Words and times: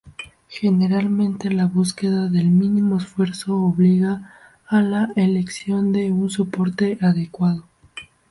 Generalmente, 0.49 1.51
la 1.51 1.65
búsqueda 1.67 2.27
del 2.27 2.49
mínimo 2.49 2.97
esfuerzo 2.97 3.55
obliga 3.57 4.33
a 4.65 4.81
la 4.81 5.11
elección 5.15 5.91
de 5.91 6.11
un 6.11 6.31
soporte 6.31 6.97
adecuado. 7.01 7.65